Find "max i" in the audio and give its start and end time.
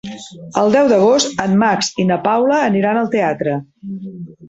1.65-2.09